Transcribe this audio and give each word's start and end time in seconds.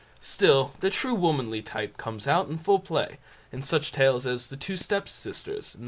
Still 0.23 0.71
the 0.79 0.89
true 0.89 1.13
womanly 1.13 1.61
type 1.61 1.95
comes 1.97 2.27
out 2.27 2.49
in 2.49 2.57
full 2.57 2.79
play 2.79 3.19
in 3.51 3.61
such 3.61 3.91
tales 3.91 4.25
as 4.25 4.47
"The 4.47 4.57
Two 4.57 4.75
Step 4.75 5.07
Sisters", 5.07 5.75
No. 5.75 5.79